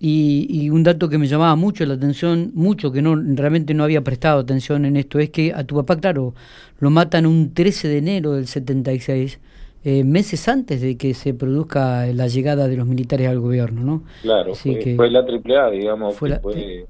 Y, 0.00 0.46
y, 0.48 0.70
un 0.70 0.84
dato 0.84 1.08
que 1.08 1.18
me 1.18 1.26
llamaba 1.26 1.56
mucho 1.56 1.84
la 1.84 1.94
atención, 1.94 2.52
mucho 2.54 2.92
que 2.92 3.02
no 3.02 3.16
realmente 3.16 3.74
no 3.74 3.82
había 3.82 4.02
prestado 4.02 4.40
atención 4.40 4.84
en 4.84 4.96
esto, 4.96 5.18
es 5.18 5.30
que 5.30 5.52
a 5.52 5.64
tu 5.64 5.74
papá, 5.74 5.96
claro, 5.96 6.34
lo 6.78 6.90
matan 6.90 7.26
un 7.26 7.52
13 7.52 7.88
de 7.88 7.98
enero 7.98 8.32
del 8.34 8.46
76 8.46 9.40
eh, 9.84 10.02
meses 10.02 10.48
antes 10.48 10.80
de 10.80 10.96
que 10.96 11.14
se 11.14 11.34
produzca 11.34 12.06
la 12.06 12.26
llegada 12.26 12.66
de 12.66 12.76
los 12.76 12.86
militares 12.86 13.28
al 13.28 13.38
gobierno, 13.38 13.82
¿no? 13.82 14.02
Claro, 14.22 14.54
fue, 14.54 15.10
la 15.10 15.20
AAA, 15.20 15.70
digamos. 15.70 16.16
Fue 16.16 16.40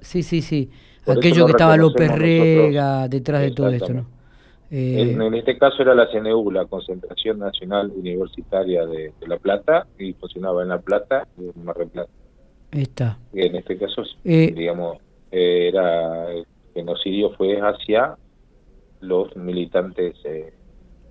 sí, 0.00 0.22
sí, 0.22 0.40
sí. 0.40 0.70
Aquello 1.08 1.46
que 1.46 1.52
estaba 1.52 1.76
López 1.76 2.10
Rega 2.16 3.08
detrás 3.08 3.42
de 3.42 3.50
todo 3.52 3.68
esto, 3.70 3.92
¿no? 3.92 4.06
Eh, 4.70 5.16
en, 5.18 5.34
este 5.34 5.56
caso 5.56 5.80
era 5.80 5.94
la 5.94 6.10
CNU, 6.10 6.50
la 6.50 6.66
Concentración 6.66 7.38
Nacional 7.38 7.90
Universitaria 7.96 8.84
de, 8.84 9.14
La 9.26 9.38
Plata, 9.38 9.86
y 9.98 10.12
funcionaba 10.12 10.62
en 10.62 10.68
La 10.68 10.78
Plata 10.78 11.26
y 11.38 11.44
en 11.44 11.64
Mar 11.64 11.76
del 11.76 11.88
Plata. 11.88 12.10
Está. 12.70 13.18
Y 13.32 13.46
en 13.46 13.56
este 13.56 13.78
caso, 13.78 14.02
digamos, 14.24 14.98
era 15.30 16.30
el 16.30 16.46
genocidio 16.74 17.30
fue 17.30 17.58
hacia 17.60 18.16
los 19.00 19.34
militantes 19.36 20.16
eh, 20.24 20.52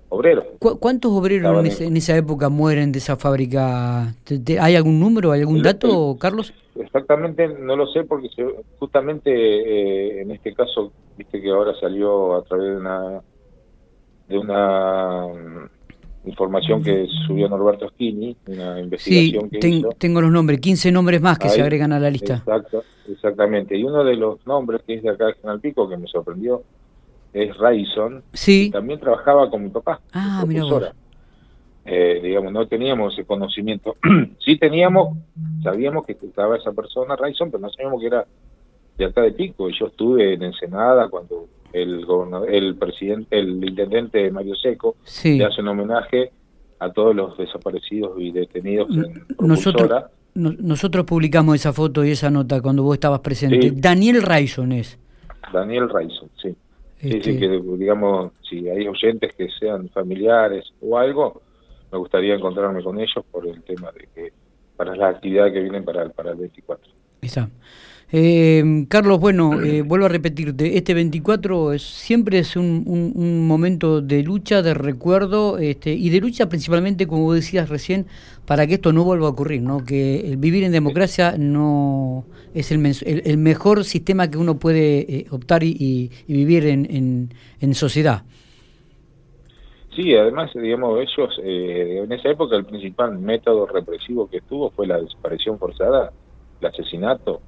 obreros. 0.10 0.46
¿Cuántos 0.60 1.12
obreros 1.12 1.82
en, 1.82 1.98
esa 1.98 2.16
época 2.16 2.50
mueren 2.50 2.92
de 2.92 3.00
esa 3.00 3.16
fábrica? 3.16 4.14
¿Hay 4.60 4.76
algún 4.76 5.00
número, 5.00 5.32
hay 5.32 5.42
algún 5.42 5.62
dato, 5.62 6.18
Carlos? 6.20 6.54
Exactamente, 6.76 7.48
no 7.48 7.76
lo 7.76 7.88
sé 7.88 8.04
porque 8.04 8.30
justamente 8.80 9.32
eh, 9.32 10.22
en 10.22 10.32
este 10.32 10.54
caso, 10.54 10.92
viste 11.18 11.42
que 11.42 11.50
ahora 11.50 11.74
salió 11.80 12.36
a 12.36 12.44
través 12.44 12.72
de 12.72 12.78
una 12.78 13.22
de 14.28 14.38
una 14.38 15.26
mm, 15.28 16.30
información 16.30 16.84
que 16.84 17.08
subió 17.26 17.48
Norberto 17.48 17.90
Schini, 17.90 18.36
una 18.48 18.80
investigación 18.80 19.50
que 19.50 19.68
hizo. 19.68 19.90
tengo 19.98 20.22
los 20.22 20.32
nombres, 20.32 20.60
15 20.60 20.92
nombres 20.92 21.22
más 21.22 21.40
que 21.40 21.50
se 21.50 21.62
agregan 21.62 21.94
a 21.94 22.00
la 22.00 22.10
lista. 22.10 22.36
Exacto, 22.36 22.84
exactamente. 23.10 23.78
Y 23.78 23.84
uno 23.84 24.04
de 24.04 24.16
los 24.16 24.46
nombres 24.46 24.82
que 24.86 24.96
es 24.96 25.04
de 25.04 25.10
acá 25.10 25.28
de 25.28 25.34
General 25.36 25.62
Pico, 25.62 25.88
que 25.90 25.98
me 25.98 26.08
sorprendió, 26.08 26.64
es 27.44 27.58
Rayson, 27.58 28.24
sí. 28.34 28.70
también 28.72 29.00
trabajaba 29.00 29.50
con 29.50 29.63
mi 29.63 29.70
papá, 29.70 30.01
ah, 30.13 30.44
profesora. 30.44 30.94
Eh, 31.86 32.20
digamos, 32.22 32.51
no 32.51 32.67
teníamos 32.67 33.13
ese 33.13 33.25
conocimiento. 33.25 33.96
sí 34.46 34.58
teníamos, 34.58 35.17
sabíamos 35.63 36.06
que 36.06 36.13
estaba 36.13 36.58
esa 36.58 36.74
persona, 36.74 37.15
Rayson, 37.15 37.50
pero 37.50 37.62
no 37.62 37.70
sabíamos 37.70 38.01
que 38.01 38.08
era 38.08 38.27
de 38.98 39.06
acá 39.06 39.22
de 39.22 39.32
Pico. 39.32 39.70
Yo 39.70 39.88
estuve 39.88 40.34
en 40.34 40.44
Ensenada 40.44 41.08
cuando 41.08 41.48
el 41.72 42.06
gobernador, 42.06 42.53
el 42.53 42.75
presidente, 42.75 43.39
el 43.39 43.63
intendente 43.63 44.29
Mario 44.32 44.56
Seco 44.56 44.98
le 45.24 45.46
hace 45.46 45.62
un 45.62 45.70
homenaje 45.70 46.32
a 46.79 46.91
todos 46.91 47.15
los 47.15 47.38
desaparecidos 47.38 48.20
y 48.20 48.32
detenidos 48.32 48.89
en 48.89 49.25
nosotros, 49.39 49.89
nosotros 50.36 51.06
publicamos 51.06 51.56
esa 51.56 51.74
foto 51.74 52.06
y 52.06 52.12
esa 52.12 52.29
nota 52.29 52.62
cuando 52.62 52.84
vos 52.84 52.96
estabas 52.96 53.22
presente. 53.22 53.72
Daniel 53.74 54.22
Rayson 54.22 54.72
es. 54.72 55.00
Daniel 55.51 55.89
Rayson, 55.89 56.29
sí. 56.41 56.56
Sí, 57.00 57.10
sí, 57.10 57.18
este, 57.18 57.38
que 57.39 57.62
digamos, 57.77 58.32
si 58.50 58.68
hay 58.70 58.88
oyentes 58.88 59.34
que 59.36 59.50
sean 59.60 59.89
familiares 59.89 60.66
o 60.82 60.98
algo, 60.98 61.42
me 61.92 61.98
gustaría 61.98 62.36
encontrarme 62.36 62.84
con 62.84 63.00
ellos 63.00 63.24
por 63.32 63.48
el 63.48 63.62
tema 63.63 63.92
de 63.92 64.08
que 64.13 64.34
para 64.75 64.96
las 64.96 65.16
actividades 65.16 65.54
que 65.54 65.62
vienen 65.62 65.86
para 65.86 66.04
el, 66.04 66.12
para 66.12 66.32
el 66.32 66.38
24. 66.38 66.92
Está. 67.22 67.50
Eh, 68.10 68.86
Carlos, 68.88 69.20
bueno, 69.20 69.62
eh, 69.62 69.82
vuelvo 69.82 70.06
a 70.06 70.10
repetirte, 70.10 70.78
este 70.78 70.94
24 70.94 71.74
es, 71.74 71.84
siempre 71.84 72.40
es 72.40 72.56
un, 72.56 72.84
un, 72.88 73.46
momento 73.46 74.00
de 74.00 74.24
lucha, 74.24 74.62
de 74.62 74.74
recuerdo 74.74 75.58
este, 75.58 75.92
y 75.92 76.10
de 76.10 76.22
lucha 76.22 76.48
principalmente, 76.48 77.06
como 77.06 77.34
decías 77.34 77.68
recién, 77.68 78.06
para 78.46 78.66
que 78.66 78.76
esto 78.76 78.94
no 78.94 79.04
vuelva 79.04 79.28
a 79.28 79.32
ocurrir, 79.32 79.62
¿no? 79.62 79.84
que 79.84 80.22
el 80.22 80.38
vivir 80.38 80.64
en 80.64 80.72
democracia 80.72 81.36
no 81.38 82.24
es 82.54 82.72
el, 82.72 82.82
el, 83.26 83.38
mejor 83.38 83.84
sistema 83.84 84.32
que 84.32 84.38
uno 84.38 84.58
puede 84.58 85.00
eh, 85.00 85.26
optar 85.30 85.64
y, 85.64 86.10
vivir 86.30 86.66
en, 86.66 87.30
en, 87.60 87.74
sociedad. 87.76 88.24
Sí, 89.94 90.16
además, 90.16 90.52
digamos, 90.54 91.02
ellos, 91.02 91.42
en 91.44 92.10
esa 92.14 92.30
época 92.30 92.56
el 92.56 92.64
principal 92.64 93.20
método 93.20 93.66
represivo 93.66 94.30
que 94.30 94.38
estuvo 94.38 94.70
fue 94.70 94.88
la 94.88 94.98
desaparición 95.02 95.60
forzada, 95.60 96.14
el 96.62 96.68
asesinato, 96.68 97.42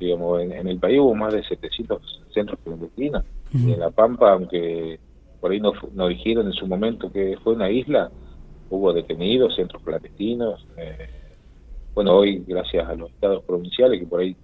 digamos, 0.00 0.40
en, 0.40 0.66
el 0.66 0.78
país 0.78 0.98
hubo 0.98 1.14
más 1.14 1.32
de 1.32 1.44
700 1.44 2.22
centros 2.32 2.58
clandestinos. 2.64 3.24
Y 3.52 3.72
en 3.72 3.80
La 3.80 3.90
Pampa, 3.90 4.32
aunque 4.32 4.98
por 5.40 5.52
ahí 5.52 5.60
nos, 5.60 5.74
dijeron 6.08 6.46
en 6.46 6.52
su 6.52 6.66
momento 6.66 7.12
que 7.12 7.36
fue 7.44 7.54
una 7.54 7.70
isla, 7.70 8.10
hubo 8.70 8.92
detenidos, 8.92 9.54
centros 9.54 9.82
clandestinos. 9.82 10.66
Eh, 10.76 11.08
bueno, 11.94 12.16
hoy, 12.16 12.44
gracias 12.46 12.88
a 12.88 12.94
los 12.94 13.10
estados 13.10 13.44
provinciales 13.44 14.00
que 14.00 14.06
por 14.06 14.20
ahí 14.20 14.36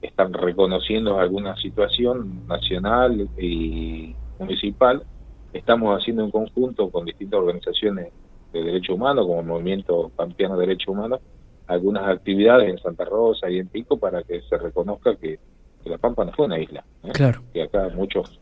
están 0.00 0.32
reconociendo 0.32 1.18
alguna 1.18 1.56
situación 1.56 2.46
nacional 2.46 3.28
y 3.38 4.14
municipal, 4.38 5.04
estamos 5.52 5.98
haciendo 5.98 6.24
un 6.24 6.30
conjunto 6.30 6.90
con 6.90 7.04
distintas 7.04 7.40
organizaciones 7.40 8.12
de 8.52 8.62
derechos 8.62 8.96
humanos, 8.96 9.26
como 9.26 9.40
el 9.40 9.46
Movimiento 9.46 10.10
Pampeano 10.14 10.56
de 10.56 10.66
Derechos 10.66 10.88
Humanos, 10.88 11.20
algunas 11.66 12.08
actividades 12.08 12.68
en 12.68 12.78
Santa 12.78 13.04
Rosa 13.04 13.50
y 13.50 13.58
en 13.58 13.68
Pico 13.68 13.98
para 13.98 14.22
que 14.22 14.42
se 14.42 14.58
reconozca 14.58 15.16
que, 15.16 15.38
La 15.84 15.98
Pampa 15.98 16.24
no 16.24 16.32
fue 16.32 16.46
una 16.46 16.58
isla. 16.58 16.84
¿eh? 17.04 17.10
Claro. 17.12 17.42
Que 17.52 17.62
acá 17.62 17.88
muchos 17.94 18.40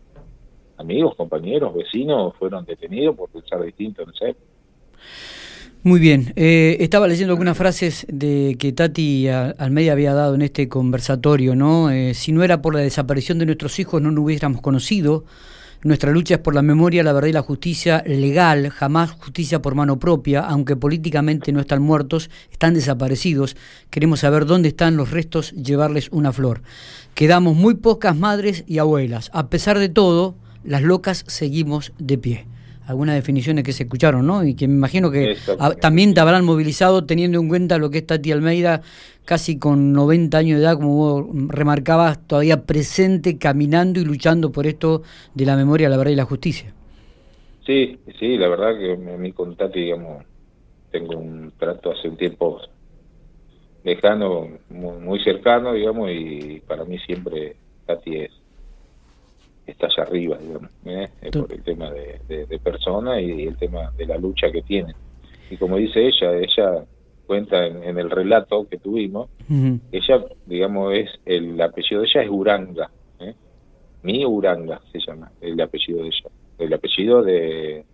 amigos, 0.77 1.15
compañeros, 1.15 1.75
vecinos 1.75 2.35
fueron 2.39 2.65
detenidos 2.65 3.17
por 3.17 3.31
pensar 3.31 3.63
distinto 3.63 4.03
en 4.03 4.11
esa 4.11 4.39
Muy 5.83 6.01
bien, 6.01 6.33
eh, 6.37 6.79
estaba 6.81 7.07
leyendo 7.07 7.33
algunas 7.33 7.57
frases 7.57 8.07
de 8.09 8.57
que 8.59 8.73
Tati 8.73 9.29
Almeida 9.29 9.93
había 9.93 10.15
dado 10.15 10.35
en 10.35 10.43
este 10.43 10.69
conversatorio, 10.69 11.55
¿no? 11.55 11.91
Eh, 11.91 12.15
si 12.15 12.33
no 12.33 12.43
era 12.43 12.63
por 12.63 12.75
la 12.75 12.81
desaparición 12.81 13.39
de 13.39 13.47
nuestros 13.47 13.79
hijos 13.79 14.01
no 14.03 14.11
nos 14.11 14.25
hubiéramos 14.25 14.61
conocido, 14.61 15.25
nuestra 15.83 16.11
lucha 16.13 16.35
es 16.35 16.41
por 16.41 16.55
la 16.55 16.61
memoria, 16.61 17.03
la 17.03 17.13
verdad 17.13 17.29
y 17.29 17.33
la 17.33 17.43
justicia 17.43 18.05
legal, 18.07 18.69
jamás 18.69 19.13
justicia 19.13 19.63
por 19.63 19.75
mano 19.75 19.99
propia, 19.99 20.41
aunque 20.41 20.77
políticamente 20.77 21.53
no 21.53 21.61
están 21.61 21.81
muertos, 21.81 22.29
están 22.53 22.75
desaparecidos. 22.75 23.57
Queremos 23.89 24.21
saber 24.21 24.45
dónde 24.45 24.69
están 24.69 24.97
los 24.97 25.11
restos, 25.11 25.53
llevarles 25.53 26.09
una 26.13 26.33
flor. 26.33 26.63
Quedamos 27.15 27.57
muy 27.57 27.75
pocas 27.77 28.15
madres 28.15 28.65
y 28.67 28.79
abuelas. 28.79 29.31
A 29.33 29.49
pesar 29.49 29.79
de 29.79 29.89
todo, 29.89 30.35
las 30.65 30.83
locas 30.83 31.25
seguimos 31.27 31.93
de 31.99 32.19
pie 32.19 32.47
algunas 32.87 33.15
definiciones 33.15 33.65
que 33.65 33.73
se 33.73 33.85
escucharon, 33.85 34.27
¿no? 34.27 34.45
Y 34.45 34.55
que 34.55 34.67
me 34.67 34.75
imagino 34.75 35.11
que 35.11 35.37
también 35.81 36.15
te 36.15 36.21
habrán 36.21 36.45
movilizado 36.45 37.05
teniendo 37.05 37.41
en 37.41 37.49
cuenta 37.49 37.79
lo 37.79 37.91
que 37.91 37.99
es 37.99 38.07
Tati 38.07 38.33
Almeida, 38.33 38.83
casi 39.25 39.59
con 39.59 39.93
90 39.93 40.39
años 40.39 40.59
de 40.59 40.65
edad, 40.65 40.75
como 40.77 40.97
vos 40.97 41.27
remarcabas, 41.49 42.27
todavía 42.27 42.65
presente, 42.65 43.39
caminando 43.39 44.01
y 44.01 44.05
luchando 44.05 44.51
por 44.51 44.67
esto 44.67 45.03
de 45.35 45.47
la 45.47 45.57
memoria, 45.57 45.89
la 45.89 45.97
verdad 45.97 46.13
y 46.13 46.17
la 46.17 46.25
justicia. 46.25 46.75
Sí, 47.65 47.99
sí, 48.19 48.37
la 48.37 48.49
verdad 48.49 48.79
que 48.79 48.97
mi 48.97 49.33
con 49.33 49.55
Tati, 49.55 49.81
digamos, 49.81 50.25
tengo 50.91 51.19
un 51.19 51.53
trato 51.59 51.93
hace 51.93 52.09
un 52.09 52.17
tiempo 52.17 52.61
lejano, 53.85 54.49
muy, 54.69 55.23
cercano, 55.23 55.73
digamos, 55.73 56.11
y 56.11 56.61
para 56.67 56.85
mí 56.85 56.99
siempre 56.99 57.57
Tati 57.87 58.17
es 58.17 58.31
está 59.71 59.87
allá 59.87 60.03
arriba, 60.05 60.39
digamos, 60.39 60.71
¿eh? 60.85 61.09
por 61.33 61.53
el 61.53 61.63
tema 61.63 61.91
de, 61.91 62.47
de, 62.47 62.59
persona 62.59 63.21
y, 63.21 63.47
el 63.47 63.57
tema 63.57 63.91
de 63.97 64.07
la 64.07 64.17
lucha 64.19 64.51
que 64.51 64.63
tiene. 64.63 64.95
Y 65.51 65.57
como 65.57 65.77
dice 65.77 66.07
ella, 66.07 66.37
ella 66.37 66.85
cuenta 67.27 67.67
en, 67.67 67.99
el 67.99 68.11
relato 68.11 68.67
que 68.69 68.79
tuvimos, 68.79 69.29
ella, 69.93 70.25
digamos, 70.47 70.95
es 70.95 71.11
el 71.25 71.61
apellido 71.61 72.03
de 72.03 72.09
ella 72.09 72.23
es 72.23 72.31
Uranga, 72.31 72.91
¿eh? 73.21 73.35
mi 74.03 74.25
Uranga 74.25 74.81
se 74.93 74.99
llama 74.99 75.31
el 75.41 75.61
apellido 75.61 76.03
de 76.03 76.07
ella, 76.07 76.31
el 76.59 76.73
apellido 76.73 77.23
de 77.23 77.85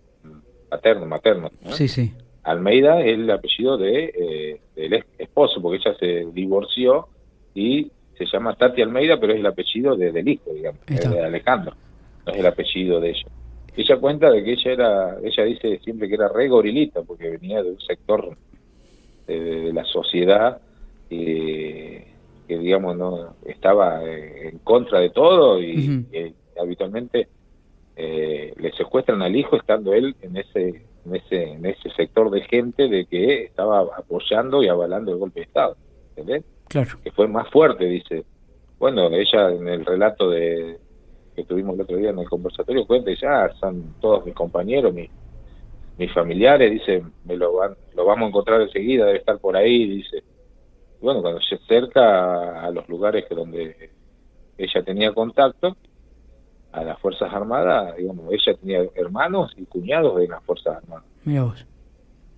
paterno, 0.69 1.05
materno. 1.05 1.51
Sí, 1.71 1.87
sí. 1.87 2.13
Almeida 2.43 3.01
es 3.01 3.13
el 3.13 3.29
apellido 3.29 3.77
de 3.77 4.05
eh, 4.05 4.61
del 4.75 5.03
esposo, 5.17 5.61
porque 5.61 5.77
ella 5.77 5.97
se 5.99 6.25
divorció 6.31 7.09
y 7.53 7.91
se 8.17 8.25
llama 8.25 8.55
Tati 8.55 8.81
Almeida, 8.81 9.19
pero 9.19 9.33
es 9.33 9.39
el 9.39 9.45
apellido 9.45 9.95
de, 9.95 10.11
del 10.11 10.27
hijo, 10.27 10.51
digamos, 10.53 10.81
de 10.85 11.23
Alejandro, 11.23 11.73
no 12.25 12.33
es 12.33 12.39
el 12.39 12.45
apellido 12.45 12.99
de 12.99 13.09
ella. 13.09 13.27
Ella 13.75 13.97
cuenta 13.97 14.31
de 14.31 14.43
que 14.43 14.53
ella 14.53 14.71
era, 14.71 15.17
ella 15.23 15.43
dice 15.43 15.79
siempre 15.83 16.07
que 16.07 16.15
era 16.15 16.29
re 16.29 16.47
gorilita, 16.47 17.03
porque 17.03 17.29
venía 17.29 17.61
de 17.61 17.71
un 17.71 17.79
sector 17.79 18.35
de, 19.27 19.71
la 19.71 19.83
sociedad 19.85 20.59
que 21.09 22.57
digamos 22.57 22.97
no 22.97 23.35
estaba 23.45 24.03
eh, 24.03 24.49
en 24.49 24.59
contra 24.59 24.99
de 24.99 25.09
todo 25.09 25.61
y, 25.61 26.05
habitualmente 26.59 27.27
eh, 27.95 28.53
le 28.57 28.71
secuestran 28.71 29.21
al 29.21 29.35
hijo 29.35 29.57
estando 29.57 29.93
él 29.93 30.15
en 30.21 30.37
ese 30.37 30.81
en 31.05 31.15
ese 31.15 31.43
en 31.51 31.65
ese 31.65 31.89
sector 31.91 32.31
de 32.31 32.41
gente 32.41 32.87
de 32.87 33.05
que 33.05 33.43
estaba 33.43 33.81
apoyando 33.95 34.63
y 34.63 34.67
avalando 34.67 35.11
el 35.11 35.17
golpe 35.17 35.41
de 35.41 35.45
estado 35.45 35.77
¿entendés? 36.15 36.43
Claro. 36.69 36.97
Que 37.03 37.11
fue 37.11 37.27
más 37.27 37.49
fuerte, 37.49 37.85
dice. 37.85 38.25
Bueno, 38.79 39.09
ella 39.09 39.49
en 39.51 39.67
el 39.67 39.85
relato 39.85 40.29
de 40.29 40.79
que 41.35 41.43
tuvimos 41.43 41.75
el 41.75 41.81
otro 41.81 41.97
día 41.97 42.09
en 42.09 42.19
el 42.19 42.27
conversatorio 42.27 42.87
cuenta, 42.87 43.11
dice, 43.11 43.27
ah, 43.27 43.51
son 43.59 43.93
todos 44.01 44.25
mis 44.25 44.33
compañeros, 44.33 44.91
mis, 44.91 45.09
mis 45.97 46.11
familiares, 46.11 46.71
dice, 46.71 47.03
me 47.25 47.37
lo, 47.37 47.53
van, 47.53 47.75
lo 47.95 48.05
vamos 48.05 48.25
a 48.25 48.29
encontrar 48.29 48.61
enseguida, 48.61 49.05
debe 49.05 49.19
estar 49.19 49.37
por 49.37 49.55
ahí, 49.55 49.87
dice. 49.87 50.23
bueno, 50.99 51.21
cuando 51.21 51.39
se 51.41 51.55
acerca 51.55 52.61
a 52.65 52.71
los 52.71 52.89
lugares 52.89 53.25
que 53.25 53.35
donde 53.35 53.91
ella 54.57 54.83
tenía 54.83 55.13
contacto, 55.13 55.77
a 56.71 56.83
las 56.83 56.99
Fuerzas 56.99 57.31
Armadas, 57.31 57.95
digamos, 57.97 58.25
ella 58.31 58.57
tenía 58.59 58.81
hermanos 58.95 59.53
y 59.57 59.65
cuñados 59.65 60.17
de 60.17 60.27
las 60.27 60.43
Fuerzas 60.43 60.77
Armadas. 60.77 61.05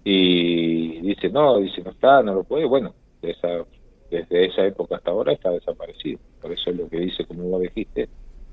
Y 0.03 0.99
dice, 1.01 1.29
no, 1.29 1.57
dice, 1.57 1.81
no 1.83 1.91
está, 1.91 2.21
no 2.21 2.33
lo 2.33 2.43
puede, 2.43 2.65
bueno, 2.65 2.93
de 3.21 3.31
esa 3.31 3.65
desde 4.09 4.45
esa 4.45 4.65
época 4.65 4.97
hasta 4.97 5.11
ahora 5.11 5.33
está 5.33 5.51
desaparecido. 5.51 6.19
Por 6.41 6.51
eso 6.51 6.69
es 6.69 6.77
lo 6.77 6.89
que 6.89 6.99
dice, 6.99 7.25
como 7.25 7.43
vos 7.43 7.61
dijiste, 7.61 8.09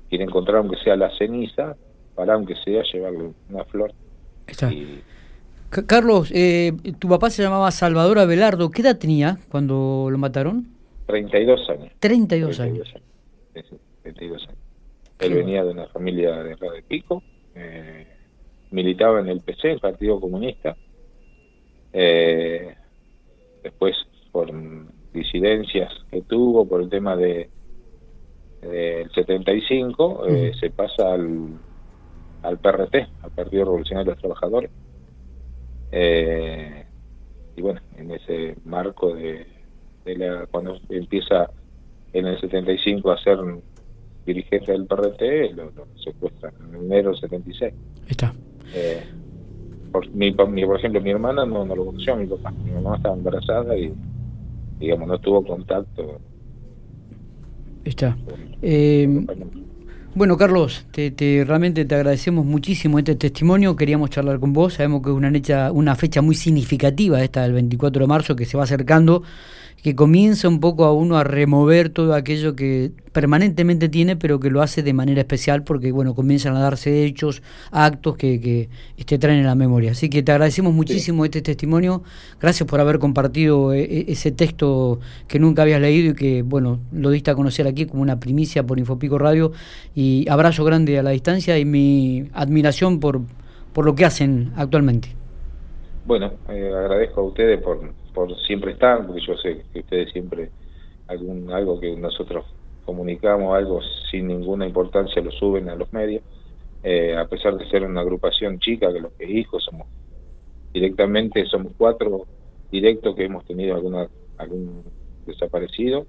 quiere 0.09 0.23
encontrar 0.23 0.57
aunque 0.57 0.77
sea 0.77 0.95
la 0.95 1.15
ceniza, 1.17 1.75
para 2.15 2.33
aunque 2.33 2.55
sea 2.63 2.83
llevarle 2.83 3.31
una 3.49 3.65
flor. 3.65 3.93
Está. 4.47 4.71
Carlos, 5.69 6.31
eh, 6.33 6.71
tu 6.97 7.09
papá 7.09 7.29
se 7.29 7.43
llamaba 7.43 7.69
Salvador 7.71 8.19
Abelardo. 8.19 8.71
¿Qué 8.71 8.81
edad 8.81 8.97
tenía 8.97 9.37
cuando 9.49 10.07
lo 10.09 10.17
mataron? 10.17 10.67
32 11.07 11.69
años. 11.69 11.91
32, 11.99 12.59
años. 12.59 12.87
años. 12.95 13.65
32 14.03 14.47
años. 14.47 14.57
Él 15.19 15.33
venía 15.33 15.63
de 15.63 15.71
una 15.71 15.87
familia 15.87 16.43
de 16.43 16.55
de 16.55 16.83
Pico, 16.87 17.23
eh, 17.55 18.05
militaba 18.71 19.19
en 19.19 19.27
el 19.27 19.41
PC, 19.41 19.71
el 19.71 19.79
Partido 19.79 20.19
Comunista. 20.19 20.77
Eh, 21.91 22.75
después, 23.63 23.95
por 24.31 24.51
disidencias 25.17 25.93
que 26.11 26.21
tuvo 26.21 26.67
por 26.67 26.81
el 26.81 26.89
tema 26.89 27.15
de 27.15 27.49
del 28.61 29.11
75 29.11 30.25
eh, 30.27 30.51
se 30.59 30.69
pasa 30.71 31.13
al, 31.13 31.59
al 32.43 32.57
PRT, 32.57 32.95
al 33.21 33.31
Partido 33.31 33.65
Revolucionario 33.65 34.11
de 34.11 34.15
los 34.15 34.21
Trabajadores. 34.21 34.71
Eh, 35.91 36.85
y 37.55 37.61
bueno, 37.61 37.81
en 37.97 38.11
ese 38.11 38.55
marco 38.65 39.13
de, 39.15 39.45
de 40.05 40.17
la, 40.17 40.45
cuando 40.47 40.77
empieza 40.89 41.49
en 42.13 42.27
el 42.27 42.39
75 42.39 43.11
a 43.11 43.17
ser 43.21 43.37
dirigente 44.25 44.71
del 44.71 44.85
PRT, 44.85 45.55
lo, 45.55 45.71
secuestran 46.03 46.53
en 46.69 46.75
enero 46.85 47.11
del 47.11 47.19
76. 47.19 47.73
Está. 48.07 48.33
Eh, 48.73 49.03
por, 49.91 50.09
mi, 50.09 50.31
por 50.31 50.77
ejemplo, 50.77 51.01
mi 51.01 51.11
hermana 51.11 51.45
no, 51.45 51.65
no 51.65 51.75
lo 51.75 51.85
conoció 51.85 52.13
a 52.13 52.17
mi 52.17 52.27
papá. 52.27 52.51
Mi 52.63 52.71
mamá 52.71 52.97
estaba 52.97 53.15
embarazada 53.15 53.77
y 53.77 53.93
digamos, 54.79 55.07
no 55.07 55.19
tuvo 55.19 55.43
contacto. 55.43 56.19
Está. 57.83 58.17
Eh, 58.61 59.25
bueno, 60.17 60.35
Carlos, 60.35 60.87
te, 60.91 61.45
realmente 61.45 61.85
te 61.85 61.93
agradecemos 61.93 62.43
muchísimo 62.43 62.97
este 62.97 63.15
testimonio. 63.15 63.75
Queríamos 63.75 64.09
charlar 64.09 64.39
con 64.39 64.51
vos. 64.51 64.73
Sabemos 64.73 65.03
que 65.03 65.09
es 65.09 65.15
una, 65.15 65.71
una 65.71 65.95
fecha 65.95 66.21
muy 66.23 66.33
significativa 66.33 67.23
esta 67.23 67.43
del 67.43 67.53
24 67.53 68.01
de 68.01 68.07
marzo 68.07 68.35
que 68.35 68.45
se 68.45 68.57
va 68.57 68.63
acercando 68.63 69.21
que 69.81 69.95
comienza 69.95 70.47
un 70.47 70.59
poco 70.59 70.85
a 70.85 70.93
uno 70.93 71.17
a 71.17 71.23
remover 71.23 71.89
todo 71.89 72.13
aquello 72.13 72.55
que 72.55 72.91
permanentemente 73.11 73.89
tiene, 73.89 74.15
pero 74.15 74.39
que 74.39 74.49
lo 74.49 74.61
hace 74.61 74.83
de 74.83 74.93
manera 74.93 75.21
especial 75.21 75.63
porque, 75.63 75.91
bueno, 75.91 76.15
comienzan 76.15 76.55
a 76.55 76.59
darse 76.59 77.05
hechos, 77.05 77.41
actos 77.71 78.17
que, 78.17 78.39
que 78.39 78.69
este, 78.97 79.17
traen 79.17 79.39
en 79.39 79.45
la 79.45 79.55
memoria. 79.55 79.91
Así 79.91 80.09
que 80.09 80.23
te 80.23 80.31
agradecemos 80.31 80.73
muchísimo 80.73 81.25
este 81.25 81.41
testimonio. 81.41 82.03
Gracias 82.41 82.67
por 82.67 82.79
haber 82.79 82.99
compartido 82.99 83.73
eh, 83.73 83.83
eh, 83.83 84.05
ese 84.09 84.31
texto 84.31 84.99
que 85.27 85.39
nunca 85.39 85.61
habías 85.61 85.79
leído 85.79 86.11
y 86.11 86.15
que, 86.15 86.41
bueno, 86.41 86.79
lo 86.91 87.09
diste 87.11 87.31
a 87.31 87.35
conocer 87.35 87.67
aquí 87.67 87.85
como 87.85 88.01
una 88.01 88.19
primicia 88.19 88.63
por 88.63 88.79
Infopico 88.79 89.17
Radio. 89.17 89.51
Y 89.95 90.27
abrazo 90.29 90.63
grande 90.63 90.97
a 90.97 91.03
la 91.03 91.11
distancia 91.11 91.57
y 91.57 91.65
mi 91.65 92.29
admiración 92.33 92.99
por, 92.99 93.21
por 93.73 93.85
lo 93.85 93.95
que 93.95 94.05
hacen 94.05 94.51
actualmente. 94.57 95.09
Bueno, 96.05 96.31
eh, 96.49 96.71
agradezco 96.75 97.21
a 97.21 97.23
ustedes 97.25 97.61
por 97.61 97.81
por 98.17 98.35
siempre 98.47 98.71
estar, 98.71 99.05
porque 99.05 99.21
yo 99.21 99.37
sé 99.37 99.63
que 99.71 99.81
ustedes 99.81 100.11
siempre 100.11 100.49
algún 101.05 101.51
algo 101.51 101.79
que 101.79 101.95
nosotros 101.95 102.45
comunicamos, 102.83 103.55
algo 103.55 103.79
sin 104.09 104.25
ninguna 104.25 104.65
importancia 104.65 105.21
lo 105.21 105.29
suben 105.29 105.69
a 105.69 105.75
los 105.75 105.93
medios, 105.93 106.23
eh, 106.81 107.15
a 107.15 107.27
pesar 107.27 107.55
de 107.55 107.69
ser 107.69 107.83
una 107.83 108.01
agrupación 108.01 108.57
chica, 108.57 108.91
que 108.91 109.01
los 109.01 109.11
que 109.13 109.29
hijos 109.29 109.63
somos 109.63 109.85
directamente, 110.73 111.45
somos 111.45 111.73
cuatro 111.77 112.25
directos 112.71 113.15
que 113.15 113.25
hemos 113.25 113.45
tenido 113.45 113.75
alguna 113.75 114.07
algún 114.39 114.81
desaparecido, 115.27 116.07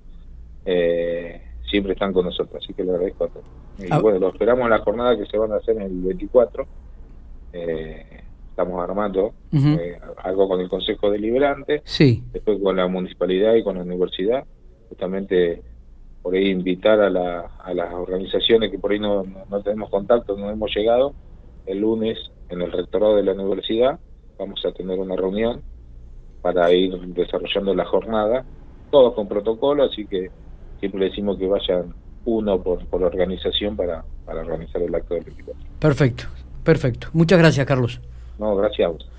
eh, 0.64 1.42
siempre 1.70 1.92
están 1.92 2.14
con 2.14 2.24
nosotros, 2.24 2.62
así 2.64 2.72
que 2.72 2.84
le 2.84 2.92
agradezco 2.92 3.24
a 3.24 3.28
todos. 3.28 3.46
Y 3.78 3.88
ah. 3.90 3.98
bueno, 3.98 4.18
lo 4.18 4.30
esperamos 4.30 4.64
en 4.64 4.70
la 4.70 4.78
jornada 4.78 5.14
que 5.14 5.26
se 5.26 5.36
van 5.36 5.52
a 5.52 5.56
hacer 5.56 5.76
el 5.76 6.00
24. 6.00 6.66
Eh, 7.52 8.22
estamos 8.58 8.82
armando 8.82 9.34
eh, 9.52 10.00
algo 10.16 10.48
con 10.48 10.60
el 10.60 10.68
Consejo 10.68 11.12
Deliberante, 11.12 11.82
sí. 11.84 12.24
después 12.32 12.58
con 12.60 12.74
la 12.76 12.88
municipalidad 12.88 13.54
y 13.54 13.62
con 13.62 13.76
la 13.76 13.82
universidad, 13.82 14.44
justamente 14.88 15.62
por 16.22 16.34
ahí 16.34 16.48
invitar 16.48 17.00
a, 17.00 17.08
la, 17.08 17.52
a 17.62 17.72
las 17.72 17.94
organizaciones 17.94 18.72
que 18.72 18.78
por 18.80 18.90
ahí 18.90 18.98
no, 18.98 19.22
no, 19.22 19.62
tenemos 19.62 19.90
contacto, 19.90 20.36
no 20.36 20.50
hemos 20.50 20.74
llegado, 20.74 21.14
el 21.66 21.78
lunes 21.78 22.18
en 22.48 22.62
el 22.62 22.72
rectorado 22.72 23.14
de 23.14 23.22
la 23.22 23.32
universidad 23.32 24.00
vamos 24.36 24.60
a 24.66 24.72
tener 24.72 24.98
una 24.98 25.14
reunión 25.14 25.62
para 26.42 26.72
ir 26.72 26.98
desarrollando 27.14 27.76
la 27.76 27.84
jornada, 27.84 28.44
todos 28.90 29.14
con 29.14 29.28
protocolo, 29.28 29.84
así 29.84 30.04
que 30.04 30.32
siempre 30.80 31.04
decimos 31.04 31.38
que 31.38 31.46
vayan 31.46 31.94
uno 32.24 32.60
por, 32.60 32.84
por 32.86 33.04
organización 33.04 33.76
para, 33.76 34.04
para 34.26 34.40
organizar 34.40 34.82
el 34.82 34.92
acto 34.92 35.14
del 35.14 35.24
24. 35.24 35.64
Perfecto, 35.78 36.24
perfecto. 36.64 37.08
Muchas 37.12 37.38
gracias, 37.38 37.64
Carlos. 37.64 38.00
No, 38.38 38.56
gracias 38.56 38.86
a 38.86 38.90
vos. 38.92 39.08